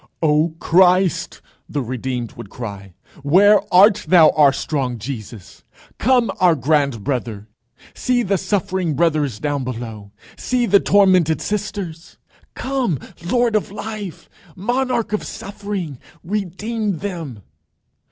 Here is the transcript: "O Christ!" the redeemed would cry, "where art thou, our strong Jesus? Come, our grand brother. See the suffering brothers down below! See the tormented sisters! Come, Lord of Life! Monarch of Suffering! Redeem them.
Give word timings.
"O 0.23 0.55
Christ!" 0.59 1.43
the 1.69 1.83
redeemed 1.83 2.31
would 2.31 2.49
cry, 2.49 2.95
"where 3.21 3.61
art 3.71 4.03
thou, 4.09 4.31
our 4.31 4.51
strong 4.51 4.97
Jesus? 4.97 5.63
Come, 5.99 6.31
our 6.39 6.55
grand 6.55 7.03
brother. 7.03 7.47
See 7.93 8.23
the 8.23 8.39
suffering 8.39 8.95
brothers 8.95 9.39
down 9.39 9.63
below! 9.63 10.11
See 10.35 10.65
the 10.65 10.79
tormented 10.79 11.39
sisters! 11.39 12.17
Come, 12.55 12.97
Lord 13.23 13.55
of 13.55 13.69
Life! 13.71 14.27
Monarch 14.55 15.13
of 15.13 15.23
Suffering! 15.23 15.99
Redeem 16.23 16.97
them. 16.97 17.43